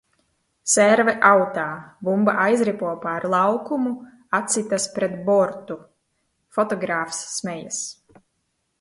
Serve 0.75 1.13
autā, 1.31 1.65
bumba 2.07 2.35
aizripo 2.45 2.95
pār 3.05 3.29
laukumu, 3.35 3.93
atsitas 4.41 4.91
pret 4.99 5.17
bortu. 5.31 5.81
Fotogrāfs 6.59 7.25
smejas. 7.39 7.83